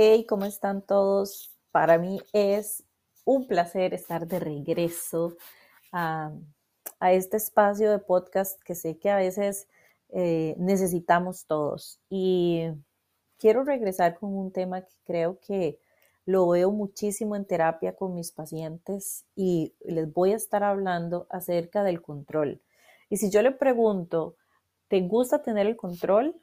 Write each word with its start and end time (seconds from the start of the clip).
Hey, 0.00 0.26
¿cómo 0.28 0.44
están 0.44 0.82
todos? 0.82 1.50
Para 1.72 1.98
mí 1.98 2.20
es 2.32 2.84
un 3.24 3.48
placer 3.48 3.94
estar 3.94 4.28
de 4.28 4.38
regreso 4.38 5.36
a, 5.90 6.30
este 7.00 7.36
espacio 7.36 7.90
de 7.90 7.98
podcast 7.98 8.62
que 8.62 8.76
sé 8.76 8.96
que 8.96 9.10
a 9.10 9.16
veces 9.16 9.66
eh, 10.10 10.54
necesitamos 10.56 11.46
todos. 11.46 11.98
Y 12.08 12.66
quiero 13.38 13.64
regresar 13.64 14.16
con 14.16 14.36
un 14.36 14.52
tema 14.52 14.82
que 14.82 14.94
creo 15.04 15.40
que 15.40 15.80
lo 16.24 16.46
veo 16.46 16.70
muchísimo 16.70 17.34
en 17.34 17.44
terapia 17.44 17.96
con 17.96 18.14
mis 18.14 18.30
pacientes 18.30 19.24
y 19.34 19.74
les 19.80 20.12
voy 20.12 20.30
a 20.32 20.36
estar 20.36 20.62
hablando 20.62 21.26
acerca 21.28 21.82
del 21.82 22.02
control. 22.02 22.62
Y 23.10 23.16
si 23.16 23.30
yo 23.30 23.42
le 23.42 23.50
pregunto, 23.50 24.36
¿te 24.86 25.00
gusta 25.00 25.42
tener 25.42 25.66
el 25.66 25.76
control? 25.76 26.40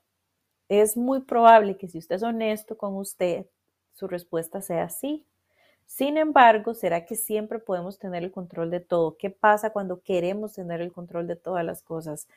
Es 0.70 0.98
muy 0.98 1.22
probable 1.22 1.78
que 1.78 1.88
si 1.88 2.00
usted 2.00 2.16
es 2.16 2.24
honesto 2.24 2.78
con 2.78 2.96
usted, 2.96 3.46
su 3.94 4.08
respuesta 4.08 4.62
sea 4.62 4.90
sí. 4.90 5.26
Sin 5.86 6.18
embargo, 6.18 6.74
¿será 6.74 7.06
que 7.06 7.16
siempre 7.16 7.60
podemos 7.60 8.00
tener 8.00 8.24
el 8.24 8.32
control 8.32 8.72
de 8.72 8.80
todo? 8.80 9.18
¿Qué 9.18 9.30
pasa 9.30 9.72
cuando 9.72 10.02
queremos 10.02 10.54
tener 10.54 10.82
el 10.82 10.92
control 10.92 11.28
de 11.28 11.36
todas 11.36 11.64
las 11.64 11.84
cosas? 11.84 12.28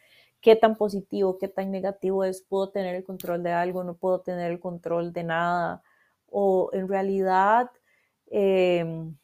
¿Qué 0.43 0.57
tan 0.57 0.77
positivo, 0.77 1.39
qué 1.39 1.49
tan 1.49 1.71
negativo 1.71 2.25
es? 2.25 2.43
¿Puedo 2.43 2.71
tener 2.71 2.95
el 2.95 3.05
control 3.05 3.43
de 3.43 3.53
algo? 3.53 3.83
¿No 3.85 3.95
puedo 3.95 4.21
tener 4.21 4.53
el 4.53 4.61
control 4.61 5.13
de 5.13 5.25
nada? 5.25 5.83
O 6.31 6.71
en 6.75 6.89
realidad, 6.89 7.71
em, 8.27 9.17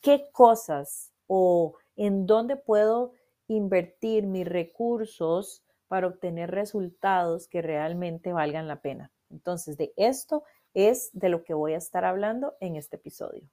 ¿qué 0.00 0.28
cosas 0.32 1.12
o 1.26 1.74
en 1.96 2.26
dónde 2.26 2.56
puedo 2.56 3.12
invertir 3.48 4.26
mis 4.26 4.46
recursos 4.46 5.62
para 5.92 6.06
obtener 6.06 6.50
resultados 6.50 7.48
que 7.48 7.60
realmente 7.60 8.32
valgan 8.32 8.66
la 8.66 8.80
pena? 8.80 9.12
Entonces, 9.28 9.76
de 9.76 9.92
esto 9.98 10.42
es 10.72 11.10
de 11.12 11.28
lo 11.28 11.44
que 11.44 11.52
voy 11.52 11.74
a 11.74 11.76
estar 11.76 12.06
hablando 12.06 12.54
en 12.60 12.76
este 12.76 12.96
episodio. 12.96 13.46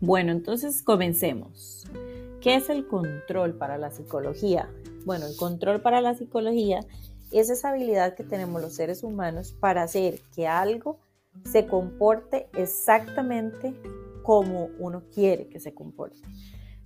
Bueno, 0.00 0.32
entonces 0.32 0.82
comencemos. 0.82 1.86
¿Qué 2.40 2.54
es 2.54 2.70
el 2.70 2.88
control 2.88 3.58
para 3.58 3.76
la 3.76 3.90
psicología? 3.90 4.70
Bueno, 5.04 5.26
el 5.26 5.36
control 5.36 5.80
para 5.80 6.00
la 6.00 6.14
psicología 6.14 6.80
es 7.30 7.50
esa 7.50 7.70
habilidad 7.70 8.14
que 8.14 8.24
tenemos 8.24 8.60
los 8.60 8.74
seres 8.74 9.02
humanos 9.02 9.52
para 9.52 9.82
hacer 9.82 10.20
que 10.34 10.46
algo 10.46 11.00
se 11.44 11.66
comporte 11.66 12.48
exactamente 12.56 13.74
como 14.22 14.68
uno 14.78 15.02
quiere 15.12 15.48
que 15.48 15.60
se 15.60 15.74
comporte. 15.74 16.20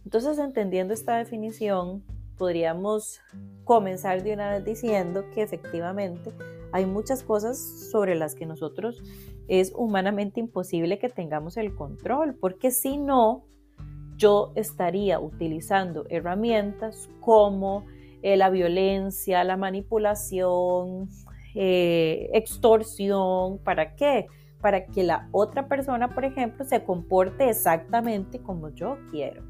Entonces, 0.05 0.39
entendiendo 0.39 0.95
esta 0.95 1.17
definición, 1.17 2.05
podríamos 2.39 3.21
comenzar 3.65 4.23
de 4.23 4.35
una 4.35 4.51
vez 4.51 4.65
diciendo 4.65 5.25
que 5.35 5.43
efectivamente 5.43 6.33
hay 6.73 6.87
muchas 6.87 7.23
cosas 7.23 7.59
sobre 7.91 8.15
las 8.15 8.35
que 8.35 8.47
nosotros 8.47 9.03
es 9.49 9.73
humanamente 9.75 10.41
imposible 10.41 10.99
que 10.99 11.09
tengamos 11.09 11.57
el 11.57 11.75
control, 11.75 12.35
porque 12.35 12.71
si 12.71 12.97
no, 12.97 13.45
yo 14.17 14.53
estaría 14.55 15.21
utilizando 15.21 16.07
herramientas 16.09 17.09
como 17.21 17.85
eh, 18.27 18.37
la 18.37 18.51
violencia, 18.51 19.45
la 19.45 19.57
manipulación, 19.57 21.09
eh, 21.55 22.29
extorsión, 22.33 23.59
¿para 23.59 23.95
qué? 23.95 24.27
Para 24.61 24.87
que 24.87 25.05
la 25.05 25.29
otra 25.31 25.69
persona, 25.69 26.13
por 26.13 26.25
ejemplo, 26.25 26.65
se 26.65 26.83
comporte 26.83 27.49
exactamente 27.49 28.41
como 28.41 28.71
yo 28.71 28.99
quiero. 29.13 29.45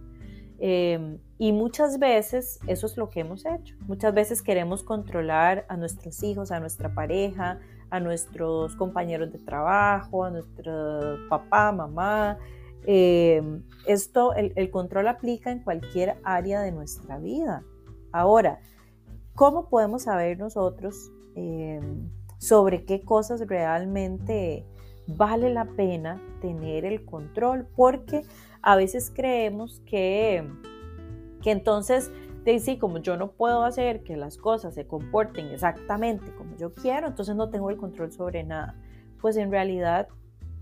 Em, 0.59 1.17
y 1.39 1.53
muchas 1.53 1.99
veces 1.99 2.61
eso 2.67 2.85
es 2.87 2.99
lo 2.99 3.09
que 3.09 3.21
hemos 3.21 3.47
hecho. 3.47 3.75
Muchas 3.87 4.13
veces 4.13 4.43
queremos 4.43 4.83
controlar 4.83 5.65
a 5.71 5.79
nuestros 5.79 6.23
hijos, 6.23 6.53
a 6.53 6.61
nuestra 6.61 6.93
pareja, 6.93 7.59
a 7.89 7.99
nuestros 7.99 8.77
compañeros 8.77 9.33
de 9.33 9.39
trabajo, 9.39 10.23
a 10.23 10.31
nuestro 10.31 11.17
papá, 11.31 11.73
mamá. 11.73 12.37
Em, 12.85 13.63
esto, 13.87 14.35
el 14.35 14.71
control 14.71 15.09
aplica 15.09 15.51
en 15.51 15.61
cualquier 15.61 16.19
área 16.25 16.61
de 16.61 16.73
nuestra 16.73 17.17
vida. 17.19 17.65
Ahora, 18.17 18.61
¿cómo 19.35 19.69
podemos 19.69 20.05
saber 20.05 20.39
nosotros 20.39 21.13
eh, 21.35 21.83
sobre 22.39 22.87
qué 22.87 23.03
cosas 23.03 23.47
realmente 23.47 24.65
vale 25.07 25.53
la 25.53 25.67
pena 25.67 26.19
tener 26.41 26.87
el 26.87 27.05
control? 27.05 27.67
Porque 27.77 28.23
a 28.63 28.75
veces 28.75 29.13
creemos 29.15 29.83
que, 29.85 30.51
que 31.43 31.51
entonces, 31.51 32.11
de, 32.47 32.59
sí, 32.59 32.79
como 32.79 33.01
yo 33.01 33.19
no 33.19 33.33
puedo 33.33 33.65
hacer 33.65 34.03
que 34.03 34.17
las 34.17 34.39
cosas 34.39 34.73
se 34.73 34.87
comporten 34.87 35.49
exactamente 35.49 36.35
como 36.37 36.57
yo 36.57 36.73
quiero, 36.73 37.09
entonces 37.09 37.37
no 37.37 37.51
tengo 37.51 37.69
el 37.69 37.77
control 37.77 38.13
sobre 38.13 38.45
nada. 38.45 38.81
Pues 39.21 39.37
en 39.37 39.51
realidad 39.51 40.09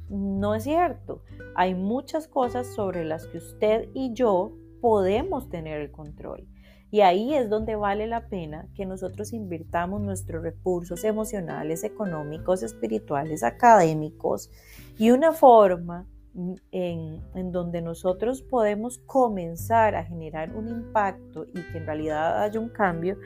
no 0.09 0.57
es 0.57 0.65
cierto. 0.65 1.23
Hay 1.55 1.77
muchas 1.77 2.27
cosas 2.27 2.67
sobre 2.67 3.05
las 3.05 3.29
que 3.29 3.39
usted 3.39 3.91
y 3.95 4.13
yo 4.13 4.57
podemos 4.81 5.49
tener 5.49 5.81
el 5.81 5.93
control. 5.93 6.49
Y 6.95 7.01
ahí 7.01 7.35
es 7.35 7.51
donde 7.51 7.75
vale 7.75 8.07
la 8.07 8.29
pena 8.29 8.69
que 8.77 8.87
nosotros 8.87 9.33
invirtamos 9.33 10.01
nuestros 10.01 10.45
recursos 10.45 11.03
emocionales, 11.03 11.83
económicos, 11.83 12.63
espirituales, 12.63 13.43
académicos 13.43 14.49
y 14.97 15.11
una 15.11 15.33
forma 15.33 16.07
en, 16.71 17.21
en, 17.35 17.51
donde 17.51 17.83
nosotros 17.83 18.43
podemos 18.43 18.99
comenzar 18.99 19.97
a 19.97 20.05
generar 20.05 20.55
un 20.55 20.69
impacto 20.69 21.47
y 21.47 21.63
que 21.73 21.79
en 21.79 21.87
realidad 21.87 22.41
haya 22.41 22.61
un 22.61 22.69
cambio 22.69 23.19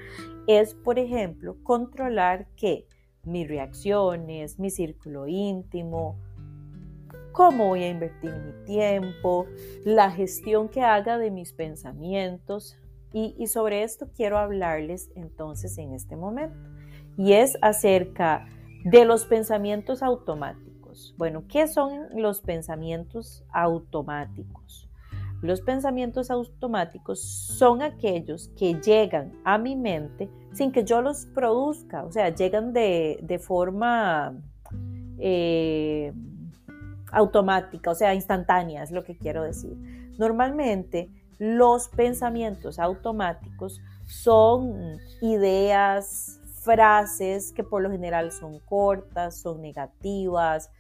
es, 0.47 0.73
por 0.73 0.99
ejemplo, 0.99 1.59
controlar 1.63 2.47
que 2.57 2.87
mis 3.23 3.47
reacciones, 3.47 4.59
mi 4.59 4.71
círculo 4.71 5.27
íntimo, 5.27 6.19
cómo 7.33 7.69
voy 7.69 7.85
a 7.85 7.91
invertir 7.91 8.33
mi 8.33 8.65
tiempo, 8.65 9.45
la 9.85 10.11
gestión 10.11 10.71
que 10.71 10.81
haga 10.81 11.19
de 11.19 11.31
mis 11.31 11.53
pensamientos, 11.53 12.79
y, 13.13 13.47
sobre 13.47 13.83
esto 13.83 14.09
quiero 14.15 14.39
hablarles 14.39 15.11
entonces 15.15 15.79
en 15.79 15.95
este 15.95 16.17
momento. 16.17 16.57
Y 17.17 17.33
es 17.33 17.57
acerca 17.63 18.47
de 18.85 19.05
los 19.05 19.25
pensamientos 19.25 20.03
automáticos. 20.03 21.15
Bueno, 21.17 21.45
¿qué 21.49 21.67
son 21.69 22.09
los 22.15 22.41
pensamientos 22.41 23.45
automáticos? 23.53 24.89
Los 25.41 25.61
pensamientos 25.61 26.31
automáticos 26.31 27.21
son 27.21 27.81
aquellos 27.81 28.49
que 28.59 28.75
llegan 28.75 29.33
a 29.45 29.57
mi 29.57 29.77
mente 29.77 30.29
sin 30.53 30.73
que 30.73 30.85
yo 30.85 31.01
los 31.01 31.27
produzca, 31.27 32.05
o 32.05 32.11
sea, 32.11 32.35
llegan 32.35 32.73
de, 32.73 33.41
forma 33.41 34.35
eh, 35.19 36.13
automática, 37.13 37.91
o 37.91 37.95
sea, 37.95 38.15
instantánea, 38.15 38.83
es 38.83 38.91
lo 38.91 39.05
que 39.05 39.17
quiero 39.17 39.45
decir. 39.45 39.77
Normalmente 40.19 41.09
los 41.39 41.89
pensamientos 41.89 42.79
automáticos 42.79 43.81
son 44.07 44.99
ideas, 45.21 46.41
frases 46.63 47.53
que 47.53 47.65
por 47.65 47.83
lo 47.83 47.91
general 47.91 48.33
son 48.33 48.59
cortas, 48.61 49.41
son 49.41 49.63
negativas. 49.63 50.71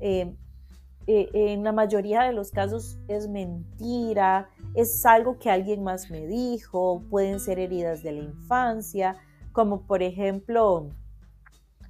Eh, 0.00 0.34
eh, 1.06 1.30
en 1.32 1.64
la 1.64 1.72
mayoría 1.72 2.22
de 2.22 2.32
los 2.32 2.50
casos 2.50 2.98
es 3.08 3.28
mentira, 3.28 4.48
es 4.74 5.04
algo 5.06 5.38
que 5.38 5.50
alguien 5.50 5.82
más 5.82 6.10
me 6.10 6.26
dijo, 6.26 7.02
pueden 7.10 7.40
ser 7.40 7.58
heridas 7.58 8.02
de 8.02 8.12
la 8.12 8.20
infancia, 8.20 9.16
como 9.52 9.86
por 9.86 10.02
ejemplo, 10.02 10.90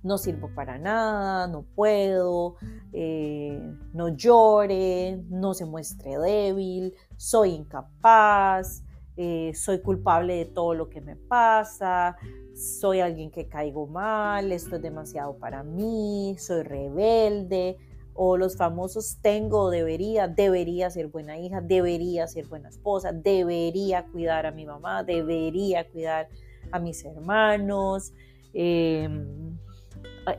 no 0.08 0.19
sirvo 0.19 0.50
para 0.55 0.78
nada, 0.78 1.46
no 1.46 1.62
puedo, 1.75 2.56
eh, 2.93 3.62
no 3.93 4.08
llore, 4.08 5.22
no 5.28 5.55
se 5.55 5.66
muestre 5.66 6.19
débil, 6.19 6.94
soy 7.16 7.50
incapaz, 7.50 8.82
eh, 9.16 9.52
soy 9.55 9.81
culpable 9.82 10.34
de 10.34 10.44
todo 10.46 10.75
lo 10.75 10.88
que 10.88 11.00
me 11.00 11.14
pasa, 11.14 12.16
soy 12.55 13.00
alguien 13.00 13.31
que 13.31 13.49
caigo 13.49 13.87
mal, 13.87 14.50
esto 14.50 14.76
es 14.76 14.82
demasiado 14.82 15.37
para 15.38 15.62
mí, 15.62 16.34
soy 16.38 16.62
rebelde, 16.62 17.76
o 18.14 18.37
los 18.37 18.56
famosos 18.56 19.19
tengo, 19.22 19.70
debería, 19.70 20.26
debería 20.26 20.90
ser 20.90 21.06
buena 21.08 21.38
hija, 21.38 21.60
debería 21.60 22.26
ser 22.26 22.46
buena 22.46 22.70
esposa, 22.70 23.12
debería 23.12 24.06
cuidar 24.06 24.46
a 24.46 24.50
mi 24.50 24.66
mamá, 24.66 25.05
debería 25.05 25.88
cuidar 25.88 26.28
a 26.72 26.81
mis 26.81 27.05
hermanos. 27.05 28.12
Em, 28.52 29.47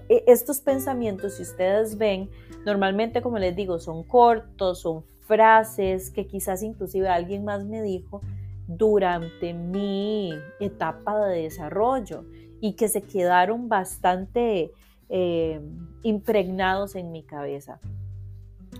estos 0.09 0.61
pensamientos, 0.61 1.35
si 1.35 1.43
ustedes 1.43 1.97
ven, 1.97 2.29
normalmente, 2.65 3.21
como 3.21 3.37
les 3.37 3.55
digo, 3.55 3.79
son 3.79 4.03
cortos, 4.03 4.81
son 4.81 5.03
frases 5.21 6.09
que 6.09 6.27
quizás 6.27 6.63
inclusive 6.63 7.07
alguien 7.07 7.43
más 7.45 7.63
me 7.63 7.81
dijo 7.81 8.21
durante 8.67 9.53
mi 9.53 10.33
etapa 10.59 11.27
de 11.27 11.43
desarrollo 11.43 12.25
y 12.61 12.73
que 12.73 12.87
se 12.87 13.01
quedaron 13.01 13.69
bastante 13.69 14.71
eh, 15.09 15.61
impregnados 16.03 16.95
en 16.95 17.11
mi 17.11 17.23
cabeza. 17.23 17.79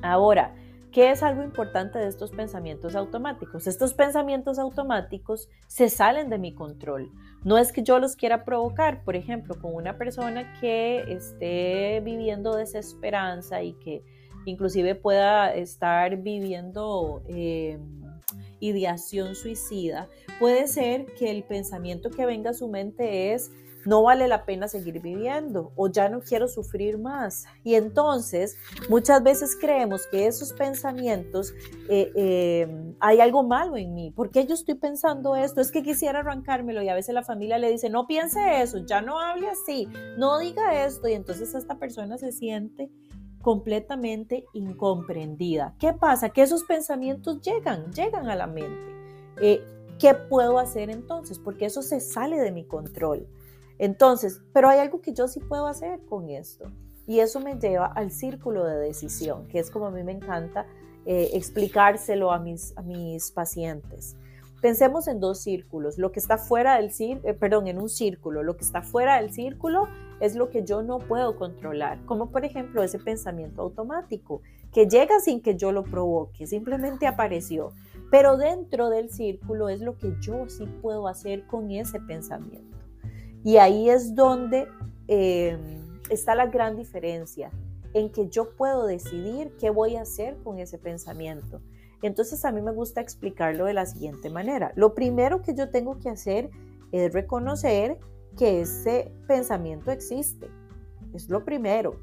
Ahora, 0.02 0.54
¿qué 0.92 1.12
es 1.12 1.24
algo 1.24 1.44
importante 1.44 2.00
de 2.00 2.08
estos 2.08 2.32
pensamientos 2.32 2.96
automáticos? 2.96 3.68
Estos 3.68 3.94
pensamientos 3.94 4.60
automáticos 4.60 5.50
se 5.68 5.90
salen 5.90 6.30
de 6.30 6.38
mi 6.38 6.54
control. 6.54 7.12
No 7.44 7.58
es 7.58 7.72
que 7.72 7.84
yo 7.84 8.00
los 8.00 8.16
quiera 8.16 8.44
provocar, 8.44 9.04
por 9.04 9.16
ejemplo, 9.16 9.56
con 9.60 9.74
una 9.74 9.98
persona 9.98 10.54
que 10.60 11.12
esté 11.12 12.02
viviendo 12.04 12.56
desesperanza 12.56 13.64
y 13.64 13.74
que 13.74 14.04
inclusive 14.46 14.96
pueda 14.96 15.54
estar 15.54 16.18
viviendo 16.18 17.22
eh, 17.28 17.80
ideación 18.60 19.36
suicida, 19.36 20.10
puede 20.40 20.68
ser 20.68 21.06
que 21.18 21.32
el 21.32 21.44
pensamiento 21.44 22.10
que 22.10 22.26
venga 22.26 22.52
a 22.52 22.54
su 22.54 22.68
mente 22.68 23.34
es 23.34 23.52
no 23.86 24.04
vale 24.04 24.28
la 24.28 24.46
pena 24.46 24.68
seguir 24.68 25.02
viviendo 25.02 25.72
o 25.76 25.90
ya 25.90 26.10
no 26.10 26.22
quiero 26.22 26.48
sufrir 26.48 26.98
más. 26.98 27.46
Y 27.64 27.76
entonces 27.76 28.58
muchas 28.90 29.24
veces 29.24 29.58
creemos 29.60 30.08
que 30.08 30.28
esos 30.28 30.54
pensamientos, 30.54 31.54
eh, 31.90 32.12
eh, 32.16 32.94
hay 33.00 33.22
algo 33.22 33.44
malo 33.44 33.78
en 33.78 33.94
mí. 33.94 34.12
¿Por 34.12 34.32
qué 34.32 34.46
yo 34.46 34.54
estoy 34.54 34.76
pensando 34.76 35.36
esto? 35.36 35.62
Es 35.62 35.72
que 35.72 35.84
quisiera 35.84 36.20
arrancármelo 36.20 36.82
y 36.82 36.90
a 36.90 36.96
veces 36.96 37.14
la 37.16 37.24
familia 37.24 37.58
le 37.58 37.72
dice, 37.72 37.90
no 37.90 38.08
piense 38.08 38.62
eso, 38.62 38.80
ya 38.80 39.02
no 39.02 39.20
hable 39.20 39.50
así, 39.50 39.88
no 40.18 40.40
diga 40.40 40.86
esto. 40.86 41.08
Y 41.08 41.14
entonces 41.14 41.54
esta 41.56 41.78
persona 41.78 42.18
se 42.18 42.32
siente 42.32 42.90
completamente 43.42 44.46
incomprendida. 44.54 45.74
¿Qué 45.80 45.94
pasa? 45.94 46.30
Que 46.30 46.42
esos 46.42 46.64
pensamientos 46.64 47.42
llegan, 47.42 47.92
llegan 47.94 48.30
a 48.30 48.36
la 48.36 48.48
mente. 48.48 48.92
Eh, 49.42 49.64
¿Qué 49.98 50.14
puedo 50.14 50.60
hacer 50.60 50.90
entonces? 50.90 51.40
Porque 51.40 51.66
eso 51.66 51.82
se 51.82 52.00
sale 52.00 52.38
de 52.38 52.52
mi 52.52 52.66
control. 52.66 53.28
Entonces, 53.80 54.42
pero 54.54 54.70
hay 54.70 54.80
algo 54.80 55.02
que 55.02 55.14
yo 55.14 55.28
sí 55.28 55.40
puedo 55.40 55.66
hacer 55.66 56.02
con 56.06 56.30
esto. 56.30 56.66
Y 57.08 57.22
eso 57.22 57.40
me 57.40 57.56
lleva 57.56 57.88
al 57.88 58.12
círculo 58.12 58.66
de 58.66 58.78
decisión, 58.78 59.48
que 59.48 59.58
es 59.58 59.72
como 59.72 59.88
a 59.88 59.92
mí 59.92 60.04
me 60.04 60.12
encanta 60.12 60.68
eh, 61.06 61.32
explicárselo 61.34 62.32
a 62.32 62.40
mis, 62.40 62.74
pacientes. 63.34 64.16
Pensemos 64.62 65.08
en 65.08 65.20
dos 65.22 65.40
círculos. 65.40 65.98
Lo 65.98 66.12
que 66.12 66.20
está 66.20 66.38
fuera 66.38 66.76
del 66.76 66.92
círculo, 66.92 67.32
eh, 67.32 67.34
perdón, 67.34 67.68
en 67.68 67.80
un 67.80 67.90
círculo. 67.90 68.44
Lo 68.44 68.58
que 68.58 68.66
está 68.66 68.82
fuera 68.84 69.20
del 69.20 69.32
círculo 69.32 69.88
es 70.20 70.36
lo 70.36 70.50
que 70.50 70.64
yo 70.64 70.84
no 70.84 71.00
puedo 71.00 71.38
controlar, 71.38 72.06
como 72.06 72.30
por 72.30 72.44
ejemplo 72.44 72.84
ese 72.84 73.00
pensamiento 73.00 73.62
automático 73.62 74.42
que 74.74 74.88
llega 74.88 75.20
sin 75.22 75.42
que 75.42 75.56
yo 75.56 75.72
lo 75.72 75.84
provoque, 75.84 76.46
simplemente 76.46 77.08
apareció. 77.08 77.72
Pero 78.12 78.38
dentro 78.38 78.90
del 78.90 79.10
círculo 79.10 79.70
es 79.70 79.80
lo 79.80 79.98
que 79.98 80.14
yo 80.20 80.50
sí 80.50 80.68
puedo 80.82 81.08
hacer 81.08 81.48
con 81.48 81.72
ese 81.72 82.00
pensamiento. 82.02 82.79
Y 83.44 83.58
ahí 83.58 83.90
es 83.90 84.16
donde 84.16 84.68
eh, 85.08 85.58
está 86.10 86.36
la 86.36 86.48
gran 86.48 86.76
diferencia, 86.76 87.52
en 87.94 88.12
que 88.12 88.28
yo 88.30 88.56
puedo 88.56 88.86
decidir 88.86 89.56
qué 89.60 89.70
voy 89.70 89.96
a 89.96 90.02
hacer 90.02 90.38
con 90.44 90.60
ese 90.60 90.78
pensamiento. 90.78 91.62
Entonces 92.02 92.46
a 92.46 92.52
mí 92.52 92.62
me 92.62 92.72
gusta 92.72 93.02
explicarlo 93.02 93.66
de 93.66 93.74
la 93.74 93.86
siguiente 93.86 94.30
manera. 94.30 94.72
Lo 94.76 94.94
primero 94.94 95.42
que 95.42 95.54
yo 95.54 95.70
tengo 95.70 96.00
que 96.00 96.10
hacer 96.10 96.50
es 96.92 97.14
reconocer 97.14 97.98
que 98.38 98.62
ese 98.62 99.12
pensamiento 99.28 99.92
existe. 99.92 100.50
Es 101.14 101.30
lo 101.30 101.44
primero. 101.44 102.00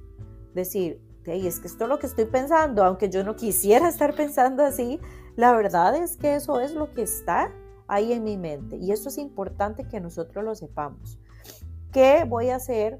Decir, 0.55 1.01
hey, 1.25 1.47
es 1.47 1.61
que 1.61 1.67
esto 1.67 1.85
es 1.85 1.91
lo 1.91 1.99
que 1.99 2.07
estoy 2.07 2.27
pensando, 2.27 2.85
aunque 2.85 3.09
yo 3.09 3.25
no 3.25 3.37
quisiera 3.37 3.89
estar 3.91 4.15
pensando 4.15 4.65
así, 4.65 5.01
la 5.37 5.53
verdad 5.53 5.95
es 5.97 6.17
que 6.17 6.35
eso 6.35 6.61
es 6.61 6.75
lo 6.75 6.93
que 6.93 7.03
está 7.03 7.53
ahí 7.89 8.13
en 8.13 8.25
mi 8.25 8.37
mente. 8.37 8.77
Y 8.77 8.93
eso 8.93 9.09
es 9.09 9.19
importante 9.19 9.87
que 9.89 10.01
nosotros 10.01 10.45
lo 10.45 10.55
sepamos. 10.55 11.19
¿Qué 11.97 12.25
voy 12.29 12.51
a 12.51 12.57
hacer? 12.57 12.99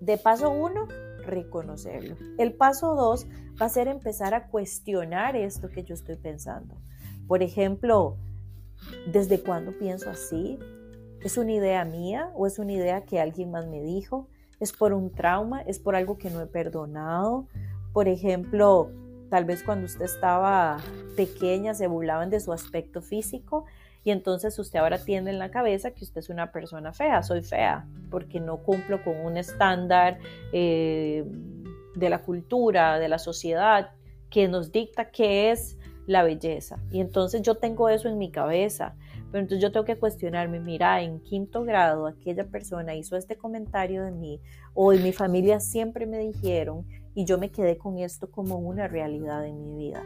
De 0.00 0.18
paso 0.18 0.50
uno, 0.50 0.88
reconocerlo. 1.24 2.16
El 2.38 2.54
paso 2.54 2.96
dos 2.96 3.24
va 3.62 3.66
a 3.66 3.68
ser 3.68 3.86
empezar 3.86 4.34
a 4.34 4.48
cuestionar 4.48 5.36
esto 5.36 5.68
que 5.68 5.84
yo 5.84 5.94
estoy 5.94 6.16
pensando. 6.16 6.74
Por 7.28 7.44
ejemplo, 7.44 8.16
¿desde 9.06 9.40
cuándo 9.40 9.78
pienso 9.78 10.10
así? 10.10 10.58
¿Es 11.20 11.38
una 11.38 11.52
idea 11.52 11.84
mía 11.84 12.32
o 12.34 12.48
es 12.48 12.58
una 12.58 12.72
idea 12.72 13.04
que 13.04 13.20
alguien 13.20 13.52
más 13.52 13.68
me 13.68 13.80
dijo? 13.80 14.26
¿Es 14.58 14.72
por 14.72 14.92
un 14.92 15.12
trauma? 15.12 15.62
¿Es 15.62 15.78
por 15.78 15.94
algo 15.94 16.18
que 16.18 16.30
no 16.30 16.40
he 16.40 16.46
perdonado? 16.48 17.46
Por 17.92 18.08
ejemplo, 18.08 18.90
tal 19.30 19.44
vez 19.44 19.62
cuando 19.62 19.86
usted 19.86 20.06
estaba 20.06 20.78
pequeña 21.14 21.74
se 21.74 21.86
burlaban 21.86 22.28
de 22.28 22.40
su 22.40 22.52
aspecto 22.52 23.02
físico 23.02 23.66
y 24.02 24.10
entonces 24.10 24.58
usted 24.58 24.78
ahora 24.78 24.98
tiene 24.98 25.30
en 25.30 25.38
la 25.38 25.50
cabeza 25.50 25.90
que 25.90 26.04
usted 26.04 26.20
es 26.20 26.30
una 26.30 26.52
persona 26.52 26.92
fea, 26.92 27.22
soy 27.22 27.42
fea, 27.42 27.86
porque 28.10 28.40
no 28.40 28.58
cumplo 28.58 29.02
con 29.04 29.16
un 29.20 29.36
estándar 29.36 30.18
eh, 30.52 31.24
de 31.94 32.08
la 32.08 32.22
cultura, 32.22 32.98
de 32.98 33.08
la 33.08 33.18
sociedad, 33.18 33.90
que 34.30 34.48
nos 34.48 34.72
dicta 34.72 35.10
qué 35.10 35.50
es 35.50 35.76
la 36.06 36.22
belleza. 36.22 36.78
Y 36.90 37.00
entonces 37.00 37.42
yo 37.42 37.56
tengo 37.56 37.88
eso 37.88 38.08
en 38.08 38.18
mi 38.18 38.30
cabeza. 38.30 38.96
Pero 39.30 39.42
entonces 39.42 39.62
yo 39.62 39.70
tengo 39.70 39.84
que 39.84 39.96
cuestionarme, 39.96 40.58
mira, 40.58 41.02
en 41.02 41.20
quinto 41.20 41.62
grado 41.62 42.06
aquella 42.06 42.48
persona 42.48 42.96
hizo 42.96 43.16
este 43.16 43.36
comentario 43.36 44.04
de 44.04 44.10
mí 44.10 44.40
o 44.74 44.92
en 44.92 45.04
mi 45.04 45.12
familia 45.12 45.60
siempre 45.60 46.04
me 46.04 46.18
dijeron 46.18 46.84
y 47.14 47.26
yo 47.26 47.38
me 47.38 47.50
quedé 47.50 47.78
con 47.78 47.98
esto 47.98 48.28
como 48.28 48.56
una 48.56 48.88
realidad 48.88 49.46
en 49.46 49.62
mi 49.62 49.76
vida. 49.76 50.02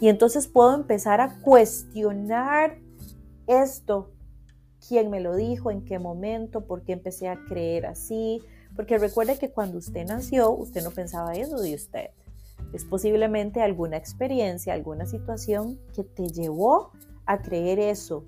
Y 0.00 0.08
entonces 0.08 0.48
puedo 0.48 0.74
empezar 0.74 1.20
a 1.20 1.38
cuestionar 1.40 2.78
esto, 3.46 4.10
quién 4.86 5.10
me 5.10 5.20
lo 5.20 5.34
dijo, 5.34 5.70
en 5.70 5.84
qué 5.84 5.98
momento, 5.98 6.66
por 6.66 6.82
qué 6.82 6.92
empecé 6.92 7.28
a 7.28 7.38
creer 7.48 7.86
así. 7.86 8.42
Porque 8.76 8.98
recuerde 8.98 9.38
que 9.38 9.50
cuando 9.50 9.78
usted 9.78 10.06
nació, 10.06 10.50
usted 10.50 10.82
no 10.82 10.90
pensaba 10.90 11.34
eso 11.34 11.60
de 11.60 11.74
usted. 11.74 12.10
Es 12.72 12.84
posiblemente 12.84 13.62
alguna 13.62 13.96
experiencia, 13.96 14.74
alguna 14.74 15.06
situación 15.06 15.78
que 15.94 16.02
te 16.02 16.28
llevó 16.28 16.90
a 17.26 17.40
creer 17.40 17.78
eso 17.78 18.24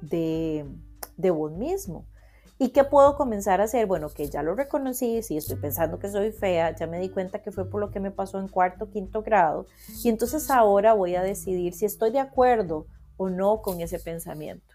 de, 0.00 0.66
de 1.16 1.30
vos 1.30 1.52
mismo. 1.52 2.06
¿Y 2.58 2.68
qué 2.68 2.84
puedo 2.84 3.16
comenzar 3.16 3.60
a 3.60 3.64
hacer? 3.64 3.86
Bueno, 3.86 4.08
que 4.08 4.28
ya 4.28 4.42
lo 4.42 4.54
reconocí, 4.54 5.22
si 5.22 5.36
estoy 5.36 5.56
pensando 5.56 5.98
que 5.98 6.08
soy 6.08 6.30
fea, 6.30 6.76
ya 6.76 6.86
me 6.86 7.00
di 7.00 7.08
cuenta 7.08 7.42
que 7.42 7.50
fue 7.50 7.68
por 7.68 7.80
lo 7.80 7.90
que 7.90 7.98
me 7.98 8.12
pasó 8.12 8.38
en 8.38 8.46
cuarto, 8.46 8.88
quinto 8.88 9.22
grado, 9.22 9.66
y 10.04 10.08
entonces 10.08 10.48
ahora 10.48 10.92
voy 10.92 11.16
a 11.16 11.22
decidir 11.22 11.74
si 11.74 11.86
estoy 11.86 12.12
de 12.12 12.20
acuerdo 12.20 12.86
o 13.22 13.30
no 13.30 13.62
con 13.62 13.80
ese 13.80 13.98
pensamiento. 13.98 14.74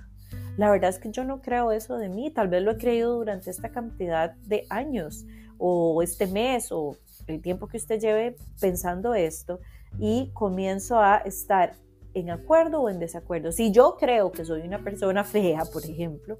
La 0.57 0.71
verdad 0.71 0.89
es 0.89 0.99
que 0.99 1.11
yo 1.11 1.23
no 1.23 1.41
creo 1.41 1.71
eso 1.71 1.97
de 1.97 2.09
mí, 2.09 2.31
tal 2.31 2.47
vez 2.47 2.63
lo 2.63 2.71
he 2.71 2.77
creído 2.77 3.15
durante 3.15 3.49
esta 3.49 3.69
cantidad 3.69 4.33
de 4.35 4.65
años 4.69 5.25
o 5.57 6.01
este 6.01 6.27
mes 6.27 6.71
o 6.71 6.97
el 7.27 7.41
tiempo 7.41 7.67
que 7.67 7.77
usted 7.77 7.99
lleve 7.99 8.37
pensando 8.59 9.13
esto 9.13 9.59
y 9.99 10.31
comienzo 10.33 10.99
a 10.99 11.17
estar 11.17 11.75
en 12.13 12.31
acuerdo 12.31 12.81
o 12.81 12.89
en 12.89 12.99
desacuerdo. 12.99 13.51
Si 13.51 13.71
yo 13.71 13.97
creo 13.99 14.31
que 14.31 14.45
soy 14.45 14.61
una 14.61 14.83
persona 14.83 15.23
fea, 15.23 15.63
por 15.71 15.85
ejemplo, 15.85 16.39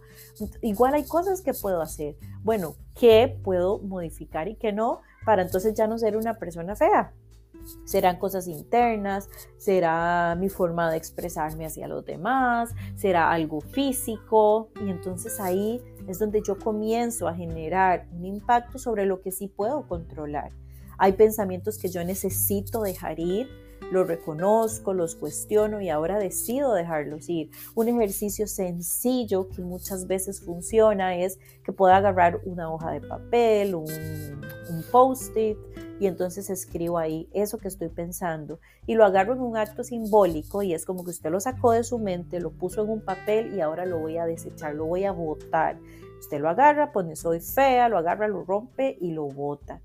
igual 0.62 0.96
hay 0.96 1.06
cosas 1.06 1.42
que 1.42 1.54
puedo 1.54 1.82
hacer. 1.82 2.16
Bueno, 2.44 2.76
¿qué 3.00 3.38
puedo 3.44 3.80
modificar 3.80 4.48
y 4.48 4.56
qué 4.56 4.72
no 4.72 5.02
para 5.26 5.44
entonces 5.44 5.76
ya 5.76 5.88
no 5.88 5.98
ser 5.98 6.18
una 6.18 6.36
persona 6.40 6.76
fea? 6.76 7.14
Serán 7.86 8.18
cosas 8.18 8.48
internas, 8.48 9.30
será 9.58 10.36
mi 10.36 10.50
forma 10.50 10.90
de 10.92 10.98
expresarme 10.98 11.66
hacia 11.66 11.88
los 11.88 12.06
demás, 12.06 12.74
será 12.96 13.32
algo 13.32 13.62
físico 13.62 14.70
y 14.82 14.90
entonces 14.90 15.40
ahí 15.40 15.82
es 16.08 16.20
donde 16.20 16.42
yo 16.46 16.58
comienzo 16.58 17.28
a 17.28 17.36
generar 17.36 18.08
un 18.12 18.26
impacto 18.26 18.78
sobre 18.78 19.06
lo 19.06 19.22
que 19.22 19.32
sí 19.32 19.48
puedo 19.48 19.88
controlar. 19.88 20.52
Hay 20.98 21.14
pensamientos 21.14 21.78
que 21.78 21.90
yo 21.90 22.04
necesito 22.04 22.82
dejar 22.82 23.20
ir, 23.20 23.48
los 23.92 24.08
reconozco, 24.08 24.94
los 24.94 25.16
cuestiono 25.16 25.82
y 25.82 25.90
ahora 25.90 26.20
decido 26.20 26.74
dejarlos 26.74 27.30
ir. 27.30 27.50
Un 27.76 27.88
ejercicio 27.88 28.48
sencillo 28.48 29.50
que 29.50 29.62
muchas 29.62 30.08
veces 30.08 30.42
funciona 30.42 31.16
es 31.16 31.40
que 31.64 31.72
pueda 31.72 31.98
agarrar 31.98 32.42
una 32.46 32.72
hoja 32.72 32.92
de 32.92 33.02
papel, 33.02 33.76
un, 33.76 33.88
post-it 34.92 35.58
y 36.00 36.08
entonces 36.08 36.50
escribo 36.50 36.98
ahí 36.98 37.28
eso 37.34 37.58
que 37.58 37.68
estoy 37.68 37.90
pensando 37.90 38.60
y 38.86 38.96
lo 38.96 39.06
agarro 39.06 39.34
en 39.34 39.42
un 39.42 39.58
acto 39.58 39.84
simbólico 39.84 40.62
y 40.62 40.74
es 40.74 40.86
como 40.86 41.04
que 41.04 41.12
usted 41.12 41.32
lo 41.32 41.40
sacó 41.40 41.72
de 41.72 41.84
su 41.84 41.98
mente, 42.00 42.40
lo 42.40 42.52
puso 42.52 42.84
en 42.84 42.90
un 42.90 43.02
papel 43.02 43.56
y 43.56 43.62
ahora 43.62 43.86
lo 43.86 43.98
voy 43.98 44.18
a 44.18 44.26
desechar, 44.26 44.76
lo 44.76 44.86
voy 44.86 45.06
a 45.06 45.12
botar. 45.12 45.80
Usted 46.20 46.40
lo 46.40 46.50
agarra, 46.50 46.92
pone 46.92 47.16
soy 47.16 47.40
fea, 47.40 47.90
lo 47.90 47.98
agarra, 47.98 48.28
lo 48.28 48.44
rompe 48.44 48.98
y 49.00 49.12
lo 49.12 49.28
bota. 49.28 49.82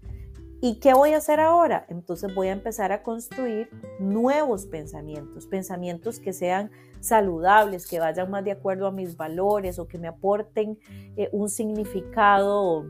¿Y 0.65 0.77
qué 0.77 0.95
voy 0.95 1.13
a 1.13 1.17
hacer 1.17 1.41
ahora? 1.41 1.87
Entonces 1.89 2.33
voy 2.37 2.47
a 2.47 2.53
empezar 2.53 2.93
a 2.93 3.03
construir 3.03 3.69
nuevos 3.99 4.65
pensamientos, 4.67 5.49
pensamientos 5.49 6.21
que 6.21 6.33
sean 6.33 6.71
saludables, 7.01 7.89
que 7.89 7.99
vayan 7.99 8.31
más 8.31 8.45
de 8.45 8.53
acuerdo 8.53 8.87
a 8.87 8.93
mis 8.93 9.17
valores 9.17 9.81
o 9.81 9.89
que 9.89 9.99
me 9.99 10.07
aporten 10.07 10.79
eh, 11.17 11.29
un 11.33 11.49
significado 11.49 12.87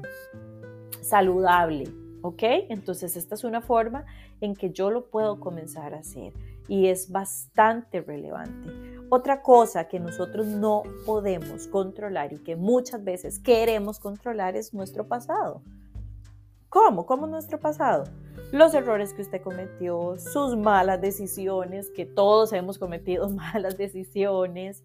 saludable. 1.00 1.84
¿Ok? 2.20 2.42
Entonces 2.68 3.16
esta 3.16 3.36
es 3.36 3.42
una 3.42 3.62
forma 3.62 4.04
en 4.42 4.54
que 4.54 4.68
yo 4.68 4.90
lo 4.90 5.06
puedo 5.06 5.40
comenzar 5.40 5.94
a 5.94 6.00
hacer 6.00 6.34
y 6.68 6.88
es 6.88 7.10
bastante 7.10 8.02
relevante. 8.02 8.68
Otra 9.08 9.40
cosa 9.40 9.88
que 9.88 9.98
nosotros 9.98 10.46
no 10.46 10.82
podemos 11.06 11.68
controlar 11.68 12.34
y 12.34 12.38
que 12.40 12.54
muchas 12.54 13.02
veces 13.02 13.38
queremos 13.38 13.98
controlar 13.98 14.56
es 14.56 14.74
nuestro 14.74 15.08
pasado 15.08 15.62
¿Cómo? 16.72 17.04
¿Cómo 17.04 17.26
nuestro 17.26 17.60
pasado? 17.60 18.04
Los 18.50 18.72
errores 18.72 19.12
que 19.12 19.20
usted 19.20 19.42
cometió, 19.42 20.16
sus 20.16 20.56
malas 20.56 21.02
decisiones, 21.02 21.90
que 21.90 22.06
todos 22.06 22.54
hemos 22.54 22.78
cometido 22.78 23.28
malas 23.28 23.76
decisiones, 23.76 24.82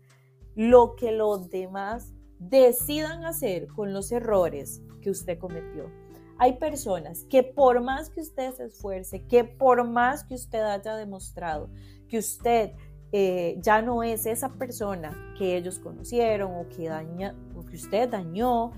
lo 0.53 0.97
que 0.97 1.13
los 1.13 1.49
demás 1.49 2.11
decidan 2.39 3.23
hacer 3.23 3.67
con 3.67 3.93
los 3.93 4.11
errores 4.11 4.81
que 5.01 5.11
usted 5.11 5.39
cometió. 5.39 5.89
Hay 6.37 6.57
personas 6.57 7.23
que 7.29 7.41
por 7.41 7.81
más 7.81 8.09
que 8.09 8.19
usted 8.19 8.53
se 8.53 8.65
esfuerce, 8.65 9.25
que 9.25 9.45
por 9.45 9.87
más 9.87 10.25
que 10.25 10.35
usted 10.35 10.59
haya 10.59 10.93
demostrado 10.97 11.69
que 12.09 12.17
usted 12.17 12.73
eh, 13.13 13.57
ya 13.61 13.81
no 13.81 14.03
es 14.03 14.25
esa 14.25 14.49
persona 14.49 15.33
que 15.37 15.55
ellos 15.55 15.79
conocieron 15.79 16.51
o 16.53 16.67
que, 16.67 16.89
daña, 16.89 17.33
o 17.55 17.63
que 17.65 17.77
usted 17.77 18.09
dañó, 18.09 18.73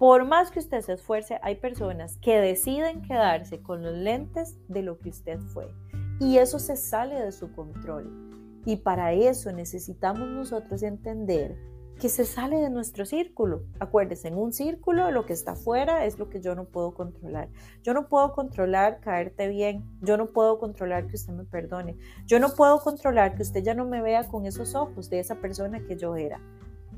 por 0.00 0.24
más 0.24 0.50
que 0.50 0.60
usted 0.60 0.80
se 0.80 0.94
esfuerce, 0.94 1.38
hay 1.42 1.56
personas 1.56 2.16
que 2.22 2.40
deciden 2.40 3.02
quedarse 3.02 3.60
con 3.60 3.82
los 3.82 3.92
lentes 3.92 4.56
de 4.66 4.80
lo 4.80 4.98
que 4.98 5.10
usted 5.10 5.38
fue. 5.38 5.74
Y 6.18 6.38
eso 6.38 6.58
se 6.58 6.76
sale 6.76 7.16
de 7.16 7.32
su 7.32 7.52
control. 7.52 8.62
Y 8.64 8.76
para 8.76 9.12
eso 9.12 9.52
necesitamos 9.52 10.26
nosotros 10.26 10.82
entender 10.82 11.54
que 12.00 12.08
se 12.08 12.24
sale 12.24 12.56
de 12.56 12.70
nuestro 12.70 13.04
círculo. 13.04 13.64
Acuérdense, 13.78 14.28
en 14.28 14.38
un 14.38 14.54
círculo 14.54 15.10
lo 15.10 15.26
que 15.26 15.34
está 15.34 15.52
afuera 15.52 16.06
es 16.06 16.18
lo 16.18 16.30
que 16.30 16.40
yo 16.40 16.54
no 16.54 16.64
puedo 16.64 16.94
controlar. 16.94 17.50
Yo 17.82 17.92
no 17.92 18.08
puedo 18.08 18.32
controlar 18.32 19.00
caerte 19.00 19.48
bien, 19.48 19.84
yo 20.00 20.16
no 20.16 20.28
puedo 20.28 20.58
controlar 20.58 21.08
que 21.08 21.16
usted 21.16 21.34
me 21.34 21.44
perdone, 21.44 21.98
yo 22.24 22.40
no 22.40 22.54
puedo 22.54 22.80
controlar 22.80 23.34
que 23.34 23.42
usted 23.42 23.62
ya 23.62 23.74
no 23.74 23.84
me 23.84 24.00
vea 24.00 24.26
con 24.28 24.46
esos 24.46 24.74
ojos 24.74 25.10
de 25.10 25.20
esa 25.20 25.34
persona 25.42 25.84
que 25.86 25.98
yo 25.98 26.16
era. 26.16 26.40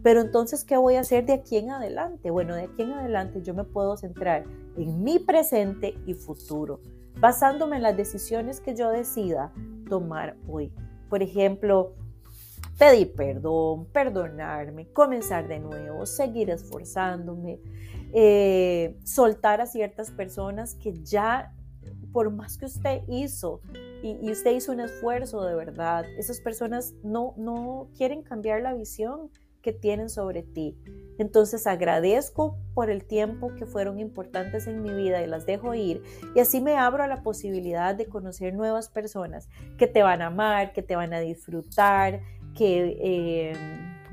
Pero 0.03 0.21
entonces, 0.21 0.65
¿qué 0.65 0.77
voy 0.77 0.97
a 0.97 1.01
hacer 1.01 1.27
de 1.27 1.35
aquí 1.35 1.57
en 1.57 1.71
adelante? 1.71 2.31
Bueno, 2.31 2.57
de 2.57 2.65
aquí 2.65 2.83
en 2.83 2.93
adelante 2.93 3.41
yo 3.43 3.55
me 3.55 3.65
puedo 3.65 3.97
centrar 3.97 4.45
en 4.77 5.05
mi 5.05 5.19
presente 5.19 5.97
y 6.07 6.15
futuro, 6.15 6.81
basándome 7.21 7.77
en 7.77 7.83
las 7.83 7.97
decisiones 7.97 8.61
que 8.61 8.75
yo 8.75 8.91
decida 8.91 9.53
tomar 9.89 10.37
hoy. 10.49 10.73
Por 11.09 11.23
ejemplo, 11.23 11.95
pedir 12.79 13.13
perdón, 13.15 13.87
perdonarme, 13.93 14.89
comenzar 14.89 15.47
de 15.47 15.61
nuevo, 15.61 16.05
seguir 16.05 16.51
esforzándome, 16.51 17.61
eh, 18.13 18.97
soltar 19.05 19.61
a 19.61 19.67
ciertas 19.67 20.11
personas 20.11 20.75
que 20.75 20.95
ya, 21.05 21.55
por 22.13 22.31
más 22.31 22.59
que 22.59 22.65
usted 22.65 23.03
hizo, 23.09 23.61
y, 24.03 24.29
usted 24.33 24.53
hizo 24.53 24.73
un 24.73 24.81
esfuerzo 24.81 25.45
de 25.45 25.55
verdad, 25.55 26.05
esas 26.19 26.41
personas 26.41 26.93
no, 27.05 27.35
no 27.37 27.89
quieren 27.97 28.23
cambiar 28.23 28.63
la 28.63 28.75
visión 28.75 29.31
que 29.63 29.73
tienen 29.73 30.11
sobre 30.11 30.43
ti. 30.43 30.77
Entonces 31.19 31.67
agradezco 31.67 32.59
por 32.75 32.91
el 32.91 33.05
tiempo 33.05 33.55
que 33.55 33.67
fueron 33.67 34.01
importantes 34.01 34.67
en 34.67 34.83
mi 34.83 34.93
vida 34.93 35.23
y 35.23 35.27
las 35.27 35.47
dejo 35.47 35.75
ir. 35.75 36.03
Y 36.35 36.41
así 36.41 36.61
me 36.61 36.77
abro 36.77 37.05
a 37.05 37.07
la 37.07 37.23
posibilidad 37.23 37.95
de 37.95 38.07
conocer 38.07 38.55
nuevas 38.55 38.89
personas 38.89 39.49
que 39.79 39.87
te 39.87 40.03
van 40.03 40.23
a 40.23 40.27
amar, 40.27 40.73
que 40.73 40.83
te 40.83 40.97
van 40.97 41.13
a 41.13 41.21
disfrutar, 41.21 42.21
que 42.57 42.99
eh, 43.01 43.53